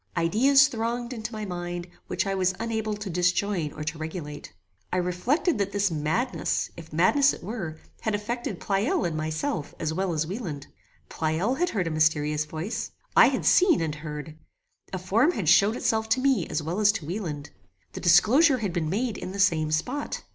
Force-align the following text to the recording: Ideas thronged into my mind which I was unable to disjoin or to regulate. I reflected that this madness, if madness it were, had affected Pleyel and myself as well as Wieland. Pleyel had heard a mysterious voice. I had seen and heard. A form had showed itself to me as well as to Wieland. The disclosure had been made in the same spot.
Ideas 0.17 0.67
thronged 0.67 1.13
into 1.13 1.31
my 1.31 1.45
mind 1.45 1.85
which 2.07 2.25
I 2.25 2.33
was 2.33 2.55
unable 2.59 2.95
to 2.95 3.07
disjoin 3.07 3.71
or 3.73 3.83
to 3.83 3.99
regulate. 3.99 4.51
I 4.91 4.97
reflected 4.97 5.59
that 5.59 5.73
this 5.73 5.91
madness, 5.91 6.71
if 6.75 6.91
madness 6.91 7.33
it 7.33 7.43
were, 7.43 7.79
had 7.99 8.15
affected 8.15 8.59
Pleyel 8.59 9.05
and 9.05 9.15
myself 9.15 9.75
as 9.79 9.93
well 9.93 10.11
as 10.11 10.25
Wieland. 10.25 10.65
Pleyel 11.09 11.59
had 11.59 11.69
heard 11.69 11.85
a 11.85 11.91
mysterious 11.91 12.45
voice. 12.45 12.89
I 13.15 13.27
had 13.27 13.45
seen 13.45 13.79
and 13.79 13.93
heard. 13.93 14.35
A 14.91 14.97
form 14.97 15.33
had 15.33 15.47
showed 15.47 15.75
itself 15.75 16.09
to 16.09 16.19
me 16.19 16.47
as 16.47 16.63
well 16.63 16.79
as 16.79 16.91
to 16.93 17.05
Wieland. 17.05 17.51
The 17.93 18.01
disclosure 18.01 18.57
had 18.57 18.73
been 18.73 18.89
made 18.89 19.19
in 19.19 19.33
the 19.33 19.39
same 19.39 19.69
spot. 19.71 20.23